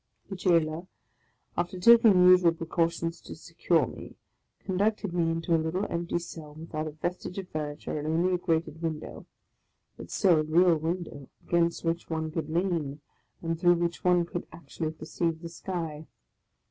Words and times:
The 0.31 0.35
jailor, 0.35 0.87
after 1.55 1.79
taking 1.79 2.13
the 2.13 2.31
usual 2.31 2.53
precautions 2.53 3.21
to 3.21 3.35
secure 3.35 3.85
me, 3.85 4.15
conducted 4.65 5.13
me 5.13 5.29
into 5.29 5.53
a 5.55 5.61
little 5.61 5.85
empty 5.91 6.17
cell, 6.17 6.55
without 6.55 6.87
a 6.87 6.91
vestige 6.93 7.37
of 7.37 7.49
furniture, 7.49 7.99
and 7.99 8.07
only 8.07 8.33
a 8.33 8.39
grated 8.39 8.81
window,— 8.81 9.27
but 9.97 10.09
still 10.09 10.39
a 10.39 10.43
real 10.43 10.75
win 10.77 11.03
dow, 11.03 11.29
against 11.47 11.83
which 11.83 12.09
one 12.09 12.31
could 12.31 12.49
lean, 12.49 12.99
and 13.43 13.59
through 13.59 13.75
which 13.75 14.03
one 14.03 14.25
could 14.25 14.47
actually 14.51 14.89
perceive 14.89 15.39
the 15.43 15.49
sky 15.49 16.07